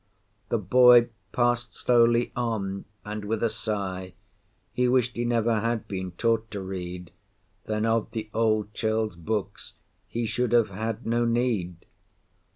The 0.49 0.57
boy 0.57 1.09
pass'd 1.31 1.75
slowly 1.75 2.31
on, 2.35 2.85
and 3.05 3.23
with 3.23 3.43
a 3.43 3.51
sigh 3.51 4.15
He 4.73 4.87
wish'd 4.87 5.15
he 5.15 5.25
never 5.25 5.59
had 5.59 5.87
been 5.87 6.13
taught 6.13 6.49
to 6.49 6.59
read, 6.59 7.11
Then 7.65 7.85
of 7.85 8.09
the 8.09 8.27
old 8.33 8.73
churl's 8.73 9.15
books 9.15 9.73
he 10.07 10.25
should 10.25 10.53
have 10.53 10.69
had 10.69 11.05
no 11.05 11.23
need. 11.25 11.85